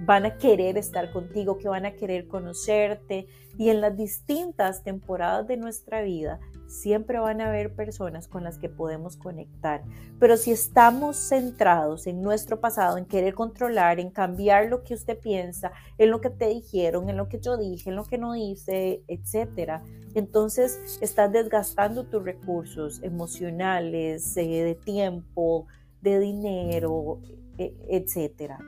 van 0.06 0.26
a 0.26 0.38
querer 0.38 0.78
estar 0.78 1.12
contigo, 1.12 1.58
que 1.58 1.70
van 1.70 1.86
a 1.86 1.94
querer 1.94 2.28
conocerte. 2.28 3.28
Y 3.58 3.70
en 3.70 3.82
las 3.82 3.98
distintas 3.98 4.84
temporadas 4.84 5.48
de 5.48 5.58
nuestra 5.58 6.02
vida 6.02 6.40
siempre 6.70 7.20
van 7.20 7.42
a 7.42 7.48
haber 7.48 7.74
personas 7.74 8.28
con 8.28 8.44
las 8.44 8.58
que 8.58 8.70
podemos 8.70 9.18
conectar. 9.18 9.84
Pero 10.20 10.38
si 10.38 10.52
estamos 10.52 11.18
centrados 11.18 12.08
en 12.08 12.22
nuestro 12.22 12.60
pasado, 12.62 12.98
en 12.98 13.06
querer 13.06 13.34
controlar, 13.34 14.00
en 14.00 14.12
cambiar 14.12 14.68
lo 14.68 14.84
que 14.84 14.94
usted 14.94 15.18
piensa, 15.20 15.72
en 15.98 16.12
lo 16.12 16.22
que 16.22 16.30
te 16.30 16.48
dijeron, 16.48 17.10
en 17.10 17.18
lo 17.18 17.28
que 17.28 17.40
yo 17.40 17.58
dije, 17.58 17.90
en 17.90 17.96
lo 17.96 18.06
que 18.06 18.18
no 18.18 18.36
hice, 18.36 19.04
etcétera, 19.08 19.84
entonces 20.14 21.00
estás 21.02 21.32
desgastando 21.32 22.06
tus 22.06 22.24
recursos 22.24 23.02
emocionales, 23.04 24.38
eh, 24.38 24.64
de 24.64 24.76
tiempo, 24.76 25.66
de 26.02 26.20
dinero, 26.20 27.20
e, 27.58 27.74
etcétera. 27.90 28.60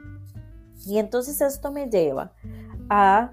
Y 0.85 0.97
entonces 0.99 1.41
esto 1.41 1.71
me 1.71 1.89
lleva 1.89 2.33
a 2.89 3.31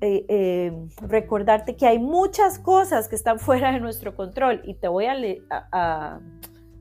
eh, 0.00 0.24
eh, 0.28 0.72
recordarte 1.08 1.74
que 1.74 1.84
hay 1.84 1.98
muchas 1.98 2.60
cosas 2.60 3.08
que 3.08 3.16
están 3.16 3.38
fuera 3.40 3.72
de 3.72 3.80
nuestro 3.80 4.14
control 4.14 4.62
y 4.64 4.74
te 4.74 4.86
voy 4.86 5.06
a, 5.06 6.20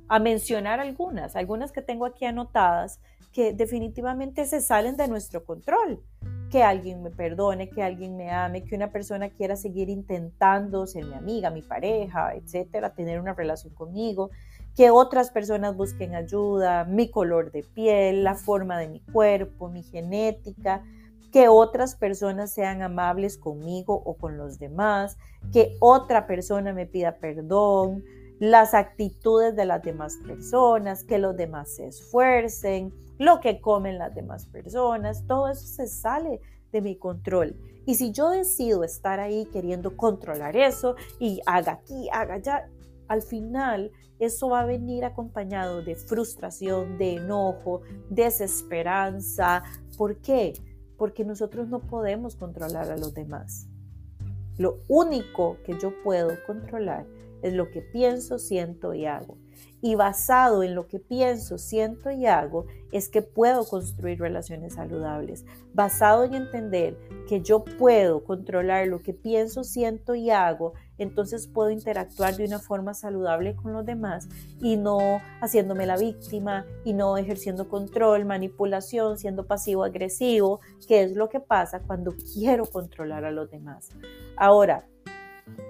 a, 0.09 0.19
mencionar 0.19 0.79
algunas, 0.79 1.35
algunas 1.35 1.71
que 1.71 1.81
tengo 1.81 2.05
aquí 2.05 2.25
anotadas 2.25 2.99
que 3.33 3.53
definitivamente 3.53 4.45
se 4.45 4.61
salen 4.61 4.97
de 4.97 5.07
nuestro 5.07 5.45
control. 5.45 6.01
Que 6.49 6.63
alguien 6.63 7.03
me 7.03 7.11
perdone, 7.11 7.69
que 7.69 7.83
alguien 7.83 8.15
me 8.15 8.31
ame, 8.31 8.63
que 8.63 8.75
una 8.75 8.91
persona 8.91 9.29
quiera 9.29 9.55
seguir 9.55 9.89
intentando 9.89 10.87
ser 10.87 11.05
mi 11.05 11.13
amiga, 11.13 11.49
mi 11.49 11.61
pareja, 11.61 12.33
etcétera, 12.35 12.93
tener 12.93 13.19
una 13.19 13.33
relación 13.33 13.73
conmigo, 13.73 14.29
que 14.77 14.91
otras 14.91 15.31
personas 15.31 15.75
busquen 15.75 16.13
ayuda, 16.13 16.85
mi 16.85 17.09
color 17.09 17.51
de 17.51 17.63
piel, 17.63 18.23
la 18.23 18.35
forma 18.35 18.77
de 18.77 18.87
mi 18.87 18.99
cuerpo, 18.99 19.69
mi 19.69 19.81
genética, 19.81 20.83
que 21.31 21.47
otras 21.47 21.95
personas 21.95 22.53
sean 22.53 22.83
amables 22.83 23.39
conmigo 23.39 23.95
o 24.05 24.13
con 24.13 24.37
los 24.37 24.59
demás, 24.59 25.17
que 25.51 25.75
otra 25.79 26.27
persona 26.27 26.73
me 26.73 26.85
pida 26.85 27.17
perdón, 27.17 28.03
las 28.37 28.75
actitudes 28.75 29.55
de 29.55 29.65
las 29.65 29.81
demás 29.81 30.19
personas, 30.27 31.03
que 31.03 31.17
los 31.17 31.35
demás 31.35 31.75
se 31.75 31.87
esfuercen, 31.87 32.93
lo 33.17 33.39
que 33.39 33.59
comen 33.59 33.97
las 33.97 34.13
demás 34.13 34.45
personas, 34.45 35.25
todo 35.25 35.49
eso 35.49 35.65
se 35.65 35.87
sale 35.87 36.39
de 36.71 36.81
mi 36.81 36.95
control. 36.97 37.55
Y 37.87 37.95
si 37.95 38.11
yo 38.11 38.29
decido 38.29 38.83
estar 38.83 39.19
ahí 39.19 39.47
queriendo 39.47 39.97
controlar 39.97 40.55
eso 40.55 40.95
y 41.19 41.41
haga 41.47 41.71
aquí, 41.71 42.09
haga 42.11 42.35
allá, 42.35 42.69
al 43.07 43.21
final 43.21 43.91
eso 44.19 44.49
va 44.49 44.61
a 44.61 44.65
venir 44.65 45.05
acompañado 45.05 45.83
de 45.83 45.95
frustración, 45.95 46.97
de 46.97 47.15
enojo, 47.15 47.81
desesperanza. 48.09 49.63
¿Por 49.97 50.17
qué? 50.17 50.53
porque 50.97 51.23
nosotros 51.23 51.67
no 51.69 51.79
podemos 51.79 52.35
controlar 52.35 52.91
a 52.91 52.97
los 52.97 53.13
demás. 53.13 53.67
Lo 54.57 54.79
único 54.87 55.57
que 55.63 55.77
yo 55.79 55.93
puedo 56.03 56.35
controlar 56.45 57.05
es 57.43 57.53
lo 57.53 57.69
que 57.69 57.81
pienso, 57.81 58.39
siento 58.39 58.93
y 58.93 59.05
hago 59.05 59.37
y 59.81 59.95
basado 59.95 60.63
en 60.63 60.75
lo 60.75 60.87
que 60.87 60.99
pienso, 60.99 61.57
siento 61.57 62.09
y 62.09 62.25
hago, 62.25 62.65
es 62.91 63.09
que 63.09 63.21
puedo 63.21 63.65
construir 63.65 64.19
relaciones 64.19 64.73
saludables. 64.73 65.45
Basado 65.73 66.23
en 66.23 66.33
entender 66.33 66.97
que 67.27 67.41
yo 67.41 67.63
puedo 67.63 68.23
controlar 68.23 68.87
lo 68.87 68.99
que 68.99 69.13
pienso, 69.13 69.63
siento 69.63 70.15
y 70.15 70.31
hago, 70.31 70.73
entonces 70.97 71.47
puedo 71.47 71.69
interactuar 71.69 72.35
de 72.35 72.45
una 72.45 72.59
forma 72.59 72.93
saludable 72.93 73.55
con 73.55 73.73
los 73.73 73.85
demás 73.85 74.27
y 74.61 74.77
no 74.77 75.21
haciéndome 75.41 75.85
la 75.85 75.97
víctima 75.97 76.65
y 76.83 76.93
no 76.93 77.17
ejerciendo 77.17 77.69
control, 77.69 78.25
manipulación, 78.25 79.17
siendo 79.17 79.45
pasivo-agresivo, 79.45 80.59
que 80.87 81.03
es 81.03 81.15
lo 81.15 81.29
que 81.29 81.39
pasa 81.39 81.81
cuando 81.81 82.15
quiero 82.33 82.65
controlar 82.65 83.25
a 83.25 83.31
los 83.31 83.49
demás. 83.49 83.89
Ahora, 84.35 84.85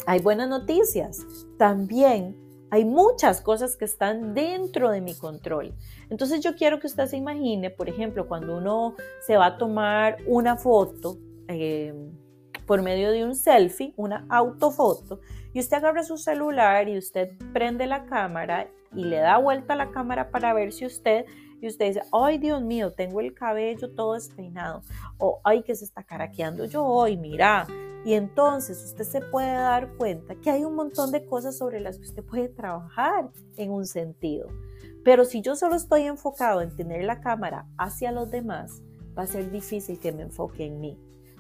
hay 0.06 0.20
buenas 0.20 0.50
noticias. 0.50 1.26
También 1.58 2.36
hay 2.70 2.86
muchas 2.86 3.42
cosas 3.42 3.78
que 3.78 3.86
están 3.86 4.34
dentro 4.34 4.90
de 4.92 5.02
mi 5.02 5.14
control. 5.16 5.74
Entonces 6.10 6.42
yo 6.42 6.56
quiero 6.56 6.80
que 6.80 6.88
usted 6.88 7.08
se 7.08 7.18
imagine, 7.18 7.70
por 7.70 7.90
ejemplo, 7.90 8.28
cuando 8.28 8.58
uno 8.58 8.96
se 9.26 9.38
va 9.38 9.48
a 9.48 9.58
tomar 9.58 10.18
una 10.26 10.58
foto 10.58 11.18
eh, 11.48 11.94
por 12.68 12.84
medio 12.84 13.12
de 13.12 13.24
un 13.24 13.34
selfie, 13.34 13.94
una 13.96 14.28
autofoto, 14.30 15.22
y 15.54 15.60
usted 15.60 15.78
agarra 15.78 16.04
su 16.04 16.18
celular 16.18 16.88
y 16.88 16.98
usted 16.98 17.32
prende 17.54 17.88
la 17.88 18.06
cámara 18.06 18.68
y 18.94 19.06
le 19.06 19.18
da 19.18 19.38
vuelta 19.38 19.74
a 19.74 19.78
la 19.78 19.90
cámara 19.92 20.30
para 20.30 20.54
ver 20.54 20.72
si 20.72 20.86
usted 20.86 21.26
y 21.60 21.68
usted 21.68 21.88
dice, 21.88 22.02
ay 22.12 22.38
Dios 22.38 22.62
mío, 22.62 22.94
tengo 22.94 23.20
el 23.20 23.34
cabello 23.34 23.90
todo 23.96 24.14
despeinado, 24.14 24.84
o 25.18 25.40
ay 25.44 25.64
que 25.64 25.76
se 25.76 25.86
está 25.86 26.04
caraqueando 26.04 26.66
yo 26.66 26.86
hoy, 26.86 27.18
mira, 27.18 27.66
y 28.06 28.14
entonces 28.14 28.84
usted 28.84 29.04
se 29.04 29.22
puede 29.22 29.54
dar 29.54 29.96
cuenta 29.98 30.36
que 30.36 30.52
hay 30.52 30.64
un 30.64 30.76
montón 30.76 31.12
de 31.12 31.26
cosas 31.26 31.58
sobre 31.58 31.80
las 31.80 31.98
que 31.98 32.06
usted 32.06 32.24
puede 32.24 32.50
trabajar 32.50 33.32
en 33.56 33.72
un 33.72 33.86
sentido. 33.86 34.48
Pero 35.04 35.26
si 35.26 35.42
yo 35.42 35.56
solo 35.56 35.76
estoy 35.76 36.04
enfocado 36.04 36.62
en 36.62 36.76
tener 36.76 37.04
la 37.06 37.22
cámara 37.22 37.66
hacia 37.78 38.12
los 38.12 38.30
demás, 38.30 38.84
va 39.18 39.24
a 39.24 39.28
ser 39.28 39.52
difícil 39.52 40.00
que 40.00 40.12
me 40.12 40.24
enfoque 40.24 40.66
en 40.66 40.80
mí. 40.80 40.98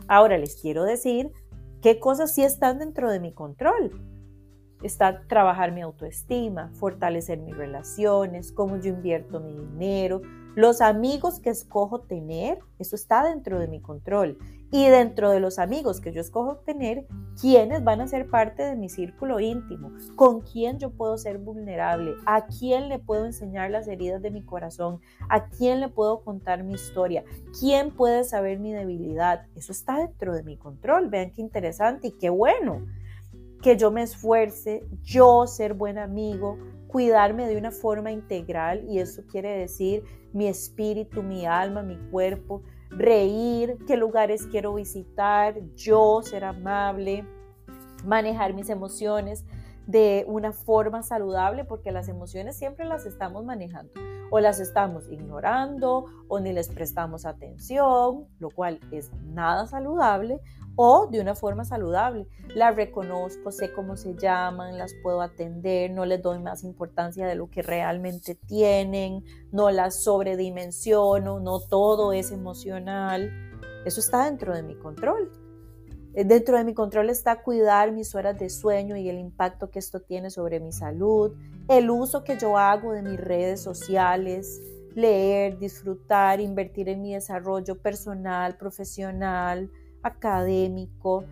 Ahora 0.07 0.37
les 0.37 0.61
quiero 0.61 0.83
decir 0.83 1.31
qué 1.81 1.99
cosas 1.99 2.33
sí 2.33 2.43
están 2.43 2.79
dentro 2.79 3.11
de 3.11 3.19
mi 3.19 3.33
control. 3.33 4.01
Está 4.83 5.25
trabajar 5.27 5.71
mi 5.71 5.81
autoestima, 5.81 6.69
fortalecer 6.73 7.39
mis 7.39 7.57
relaciones, 7.57 8.51
cómo 8.51 8.77
yo 8.77 8.89
invierto 8.89 9.39
mi 9.39 9.53
dinero, 9.53 10.21
los 10.55 10.81
amigos 10.81 11.39
que 11.39 11.51
escojo 11.51 12.01
tener, 12.01 12.57
eso 12.79 12.95
está 12.95 13.23
dentro 13.23 13.59
de 13.59 13.67
mi 13.67 13.79
control. 13.79 14.39
Y 14.69 14.87
dentro 14.87 15.31
de 15.31 15.39
los 15.39 15.59
amigos 15.59 16.01
que 16.01 16.11
yo 16.11 16.19
escojo 16.19 16.57
tener, 16.57 17.07
quiénes 17.39 17.83
van 17.85 18.01
a 18.01 18.07
ser 18.07 18.29
parte 18.29 18.63
de 18.63 18.75
mi 18.75 18.89
círculo 18.89 19.39
íntimo, 19.39 19.93
con 20.15 20.41
quién 20.41 20.77
yo 20.77 20.89
puedo 20.89 21.17
ser 21.17 21.37
vulnerable, 21.37 22.15
a 22.25 22.47
quién 22.47 22.89
le 22.89 22.99
puedo 22.99 23.25
enseñar 23.25 23.71
las 23.71 23.87
heridas 23.87 24.21
de 24.21 24.31
mi 24.31 24.43
corazón, 24.43 24.99
a 25.29 25.47
quién 25.47 25.79
le 25.79 25.87
puedo 25.87 26.21
contar 26.21 26.65
mi 26.65 26.73
historia, 26.73 27.23
quién 27.57 27.91
puede 27.91 28.25
saber 28.25 28.59
mi 28.59 28.73
debilidad. 28.73 29.45
Eso 29.55 29.71
está 29.71 29.99
dentro 29.99 30.35
de 30.35 30.43
mi 30.43 30.57
control. 30.57 31.09
Vean 31.09 31.31
qué 31.31 31.41
interesante 31.41 32.07
y 32.07 32.11
qué 32.11 32.29
bueno. 32.29 32.85
que 33.61 33.75
yo 33.75 33.89
me 33.89 34.03
esfuerce, 34.03 34.83
yo 35.01 35.47
ser 35.47 35.73
buen 35.73 35.97
amigo, 35.97 36.59
cuidarme 36.87 37.47
de 37.47 37.57
una 37.57 37.71
forma 37.71 38.11
integral 38.11 38.85
y 38.87 38.99
eso 38.99 39.23
quiere 39.25 39.57
decir 39.57 40.03
mi 40.31 40.47
espíritu, 40.47 41.23
mi 41.23 41.47
alma, 41.47 41.81
mi 41.81 41.97
cuerpo, 42.11 42.61
reír, 42.89 43.77
qué 43.87 43.97
lugares 43.97 44.47
quiero 44.47 44.73
visitar, 44.73 45.55
yo 45.75 46.21
ser 46.23 46.43
amable, 46.43 47.25
manejar 48.05 48.53
mis 48.53 48.69
emociones 48.69 49.45
de 49.85 50.25
una 50.27 50.51
forma 50.51 51.03
saludable 51.03 51.63
porque 51.63 51.91
las 51.91 52.09
emociones 52.09 52.57
siempre 52.57 52.85
las 52.85 53.05
estamos 53.05 53.45
manejando 53.45 53.91
o 54.29 54.39
las 54.39 54.59
estamos 54.59 55.07
ignorando 55.09 56.05
o 56.27 56.39
ni 56.39 56.53
les 56.53 56.69
prestamos 56.69 57.25
atención, 57.25 58.27
lo 58.39 58.49
cual 58.49 58.79
es 58.91 59.11
nada 59.23 59.67
saludable 59.67 60.41
o 60.75 61.07
de 61.07 61.19
una 61.19 61.35
forma 61.35 61.65
saludable. 61.65 62.27
Las 62.55 62.75
reconozco, 62.75 63.51
sé 63.51 63.73
cómo 63.73 63.97
se 63.97 64.15
llaman, 64.15 64.77
las 64.77 64.93
puedo 65.01 65.21
atender, 65.21 65.91
no 65.91 66.05
les 66.05 66.21
doy 66.21 66.39
más 66.39 66.63
importancia 66.63 67.25
de 67.27 67.35
lo 67.35 67.49
que 67.49 67.63
realmente 67.63 68.35
tienen, 68.35 69.23
no 69.51 69.71
las 69.71 70.03
sobredimensiono, 70.03 71.39
no 71.39 71.59
todo 71.59 72.13
es 72.13 72.31
emocional. 72.31 73.31
Eso 73.85 73.99
está 73.99 74.25
dentro 74.25 74.53
de 74.53 74.63
mi 74.63 74.75
control. 74.75 75.46
Eh, 76.17 76.25
dentro 76.25 76.57
de 76.57 76.63
mi 76.63 76.73
control 76.73 77.11
está 77.11 77.43
cuidar 77.43 77.91
mis 77.91 78.15
horas 78.15 78.39
de 78.39 78.49
sueño 78.49 78.97
y 78.97 79.07
el 79.07 79.19
impacto 79.19 79.69
que 79.69 79.77
esto 79.77 79.99
tiene 79.99 80.31
sobre 80.31 80.59
mi 80.59 80.71
salud, 80.71 81.35
el 81.67 81.91
uso 81.91 82.23
que 82.23 82.39
yo 82.39 82.57
hago 82.57 82.91
de 82.93 83.03
mis 83.03 83.19
redes 83.19 83.61
sociales, 83.61 84.59
leer, 84.95 85.59
disfrutar, 85.59 86.39
invertir 86.39 86.89
en 86.89 87.03
mi 87.03 87.13
desarrollo 87.13 87.79
personal, 87.83 88.57
profesional, 88.57 89.69
académico, 90.01 91.23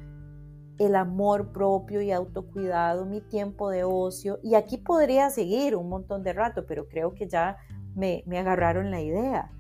el 0.78 0.96
amor 0.96 1.52
propio 1.52 2.04
y 2.04 2.12
autocuidado, 2.12 3.08
mi 3.08 3.22
tiempo 3.22 3.72
de 3.72 3.84
ocio. 3.86 4.38
Y 4.44 4.54
aquí 4.54 4.78
podría 4.78 5.32
seguir 5.32 5.76
un 5.76 5.90
montón 5.90 6.22
de 6.22 6.34
rato, 6.34 6.68
pero 6.68 6.88
creo 6.88 7.16
que 7.16 7.28
ya 7.28 7.58
me, 7.96 8.24
me 8.28 8.38
agarraron 8.38 8.92
la 8.92 9.02
idea. 9.02 9.52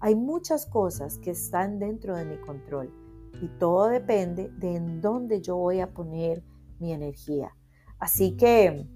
Hay 0.00 0.16
muchas 0.16 0.66
cosas 0.66 1.18
que 1.18 1.30
están 1.30 1.78
dentro 1.78 2.16
de 2.16 2.24
mi 2.24 2.36
control 2.38 2.92
y 3.40 3.48
todo 3.58 3.88
depende 3.88 4.50
de 4.58 4.76
en 4.76 5.00
dónde 5.00 5.40
yo 5.40 5.56
voy 5.56 5.80
a 5.80 5.90
poner 5.90 6.42
mi 6.78 6.92
energía. 6.92 7.54
Así 7.98 8.36
que 8.36 8.86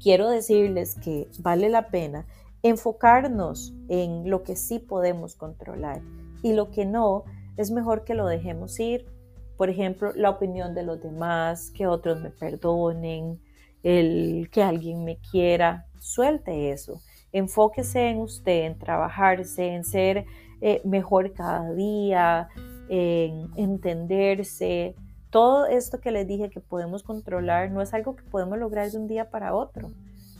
quiero 0.00 0.28
decirles 0.28 0.96
que 0.96 1.28
vale 1.40 1.68
la 1.68 1.88
pena 1.88 2.26
enfocarnos 2.62 3.74
en 3.88 4.28
lo 4.30 4.42
que 4.42 4.56
sí 4.56 4.78
podemos 4.78 5.34
controlar 5.34 6.02
y 6.42 6.52
lo 6.52 6.70
que 6.70 6.84
no, 6.84 7.24
es 7.56 7.70
mejor 7.70 8.04
que 8.04 8.14
lo 8.14 8.26
dejemos 8.26 8.78
ir. 8.80 9.06
Por 9.56 9.68
ejemplo, 9.68 10.12
la 10.14 10.30
opinión 10.30 10.74
de 10.74 10.82
los 10.82 11.00
demás, 11.00 11.70
que 11.70 11.86
otros 11.86 12.20
me 12.20 12.30
perdonen, 12.30 13.40
el 13.82 14.48
que 14.50 14.62
alguien 14.62 15.04
me 15.04 15.18
quiera, 15.18 15.86
suelte 16.00 16.70
eso. 16.70 17.00
Enfóquese 17.32 18.08
en 18.08 18.18
usted, 18.20 18.64
en 18.66 18.78
trabajarse, 18.78 19.74
en 19.74 19.84
ser 19.84 20.24
eh, 20.60 20.80
mejor 20.84 21.32
cada 21.32 21.72
día, 21.72 22.48
en 22.94 23.48
entenderse. 23.56 24.94
Todo 25.30 25.64
esto 25.64 25.98
que 25.98 26.10
les 26.10 26.28
dije 26.28 26.50
que 26.50 26.60
podemos 26.60 27.02
controlar 27.02 27.70
no 27.70 27.80
es 27.80 27.94
algo 27.94 28.16
que 28.16 28.22
podemos 28.22 28.58
lograr 28.58 28.90
de 28.90 28.98
un 28.98 29.08
día 29.08 29.30
para 29.30 29.54
otro. 29.54 29.90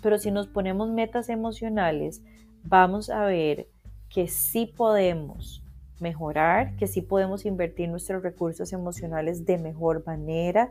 Pero 0.03 0.19
si 0.19 0.31
nos 0.31 0.49
ponemos 0.49 0.91
metas 0.91 1.31
emocionales, 1.31 2.21
vamos 2.63 3.09
a 3.09 3.25
ver 3.25 3.69
que 4.11 4.29
sí 4.29 4.67
podemos 4.67 5.65
mejorar, 5.99 6.77
que 6.77 6.87
sí 6.87 7.01
podemos 7.01 7.47
invertir 7.47 7.89
nuestros 7.89 8.23
recursos 8.23 8.75
emocionales 8.75 9.47
de 9.47 9.57
mejor 9.57 10.05
manera 10.05 10.69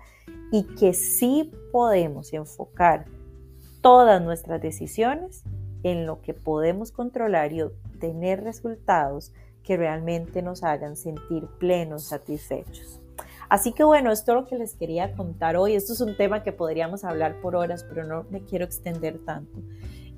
y 0.52 0.64
que 0.76 0.94
sí 0.94 1.52
podemos 1.72 2.32
enfocar 2.34 3.06
todas 3.82 4.22
nuestras 4.22 4.62
decisiones 4.62 5.44
en 5.82 6.06
lo 6.06 6.22
que 6.22 6.36
podemos 6.36 6.92
controlar 6.92 7.54
y 7.54 7.64
obtener 7.64 8.44
resultados 8.44 9.34
que 9.64 9.78
realmente 9.78 10.42
nos 10.42 10.64
hagan 10.64 10.96
sentir 10.96 11.48
plenos, 11.60 12.04
satisfechos. 12.04 13.02
Así 13.50 13.74
que 13.74 13.84
bueno, 13.84 14.12
esto 14.12 14.32
es 14.32 14.36
lo 14.36 14.48
que 14.48 14.58
les 14.58 14.76
quería 14.76 15.14
contar 15.14 15.58
hoy. 15.58 15.76
Esto 15.76 15.92
es 15.92 16.00
un 16.00 16.16
tema 16.16 16.42
que 16.42 16.54
podríamos 16.54 17.04
hablar 17.04 17.42
por 17.42 17.56
horas, 17.56 17.86
pero 17.88 18.06
no 18.06 18.26
me 18.30 18.46
quiero 18.46 18.64
extender 18.64 19.20
tanto. 19.26 19.60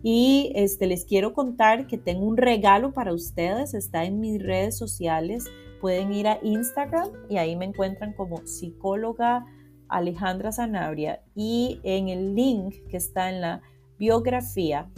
Y 0.03 0.51
este, 0.55 0.85
les 0.85 1.05
quiero 1.05 1.33
contar 1.33 1.87
que 1.87 1.97
tengo 1.97 2.27
un 2.27 2.37
regalo 2.37 2.93
para 2.93 3.13
ustedes, 3.13 3.73
está 3.73 4.03
en 4.03 4.19
mis 4.19 4.39
redes 4.39 4.77
sociales. 4.77 5.45
Pueden 5.81 6.13
ir 6.13 6.27
a 6.27 6.39
Instagram 6.43 7.09
y 7.29 7.37
ahí 7.37 7.55
me 7.55 7.65
encuentran 7.65 8.13
como 8.13 8.45
psicóloga 8.45 9.45
Alejandra 9.87 10.51
Zanabria. 10.51 11.23
Y 11.33 11.79
en 11.83 12.09
el 12.09 12.35
link 12.35 12.75
que 12.89 12.97
está 12.97 13.29
en 13.29 13.41
la 13.41 13.61
biografía 13.97 14.91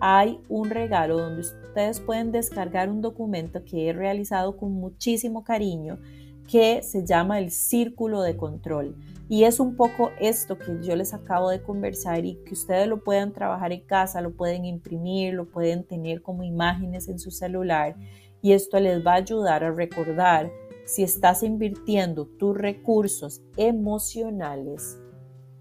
hay 0.00 0.40
un 0.48 0.70
regalo 0.70 1.18
donde 1.18 1.42
ustedes 1.72 2.00
pueden 2.00 2.32
descargar 2.32 2.90
un 2.90 3.00
documento 3.00 3.64
que 3.64 3.88
he 3.88 3.92
realizado 3.94 4.58
con 4.58 4.72
muchísimo 4.72 5.42
cariño 5.42 5.98
que 6.46 6.82
se 6.82 7.06
llama 7.06 7.38
el 7.38 7.50
círculo 7.50 8.20
de 8.20 8.36
control. 8.36 8.94
Y 9.26 9.44
es 9.44 9.58
un 9.58 9.74
poco 9.74 10.10
esto 10.20 10.58
que 10.58 10.82
yo 10.82 10.94
les 10.96 11.14
acabo 11.14 11.48
de 11.48 11.62
conversar 11.62 12.26
y 12.26 12.34
que 12.44 12.52
ustedes 12.52 12.88
lo 12.88 13.02
puedan 13.02 13.32
trabajar 13.32 13.72
en 13.72 13.86
casa, 13.86 14.20
lo 14.20 14.34
pueden 14.34 14.66
imprimir, 14.66 15.32
lo 15.32 15.48
pueden 15.48 15.84
tener 15.84 16.20
como 16.20 16.42
imágenes 16.42 17.08
en 17.08 17.18
su 17.18 17.30
celular. 17.30 17.96
Y 18.42 18.52
esto 18.52 18.78
les 18.78 19.02
va 19.06 19.12
a 19.12 19.16
ayudar 19.16 19.64
a 19.64 19.72
recordar 19.72 20.52
si 20.84 21.02
estás 21.02 21.42
invirtiendo 21.42 22.26
tus 22.26 22.54
recursos 22.54 23.40
emocionales 23.56 25.00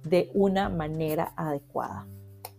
de 0.03 0.29
una 0.33 0.67
manera 0.67 1.31
adecuada. 1.37 2.05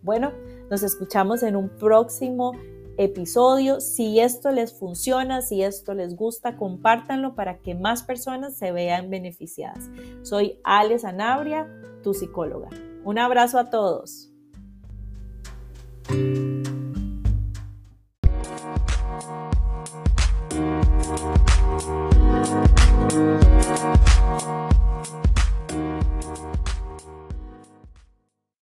Bueno, 0.01 0.33
nos 0.71 0.83
escuchamos 0.83 1.43
en 1.43 1.55
un 1.55 1.69
próximo 1.69 2.53
episodio. 2.99 3.81
Si 3.81 4.21
esto 4.21 4.51
les 4.51 4.73
funciona, 4.73 5.43
si 5.43 5.63
esto 5.63 5.95
les 5.95 6.17
gusta, 6.17 6.57
compártanlo 6.57 7.35
para 7.35 7.59
que 7.59 7.75
más 7.75 8.03
personas 8.03 8.57
se 8.57 8.73
vean 8.73 9.11
beneficiadas. 9.11 9.91
Soy 10.23 10.59
Ale 10.65 10.97
Anabria, 11.05 11.69
tu 12.03 12.15
psicóloga. 12.15 12.69
Un 13.05 13.19
abrazo 13.19 13.59
a 13.59 13.71
todos. 13.71 14.31